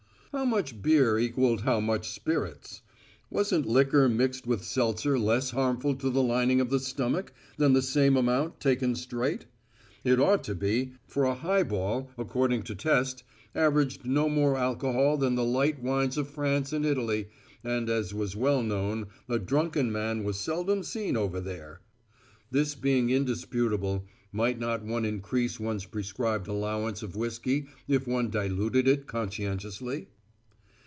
How 0.33 0.45
much 0.45 0.81
beer 0.81 1.19
equaled 1.19 1.63
how 1.63 1.81
much 1.81 2.09
spirits? 2.11 2.81
Wasn't 3.29 3.65
liquor 3.67 4.07
mixed 4.07 4.47
with 4.47 4.63
seltzer 4.63 5.19
less 5.19 5.49
harmful 5.51 5.93
to 5.95 6.09
the 6.09 6.23
lining 6.23 6.61
of 6.61 6.69
the 6.69 6.79
stomach 6.79 7.33
than 7.57 7.73
the 7.73 7.81
same 7.81 8.15
amount 8.15 8.61
taken 8.61 8.95
straight? 8.95 9.45
It 10.05 10.21
ought 10.21 10.41
to 10.45 10.55
be, 10.55 10.93
for 11.05 11.25
a 11.25 11.33
highball, 11.35 12.11
according 12.17 12.63
to 12.63 12.75
test, 12.75 13.23
averaged 13.53 14.05
no 14.05 14.29
more 14.29 14.55
alcohol 14.55 15.17
than 15.17 15.35
the 15.35 15.43
light 15.43 15.81
wines 15.83 16.17
of 16.17 16.29
France 16.29 16.71
and 16.71 16.85
Italy, 16.85 17.27
and 17.61 17.89
as 17.89 18.13
was 18.13 18.33
well 18.33 18.63
known, 18.63 19.07
a 19.27 19.37
drunken 19.37 19.91
man 19.91 20.23
was 20.23 20.39
seldom 20.39 20.81
seen 20.81 21.17
over 21.17 21.41
there. 21.41 21.81
This 22.49 22.73
being 22.73 23.09
indisputable, 23.09 24.05
might 24.31 24.57
not 24.59 24.81
one 24.81 25.03
increase 25.03 25.59
one's 25.59 25.83
prescribed 25.83 26.47
allowance 26.47 27.03
of 27.03 27.17
whiskey 27.17 27.65
if 27.89 28.07
one 28.07 28.29
diluted 28.29 28.87
it 28.87 29.07
conscientiously? 29.07 30.07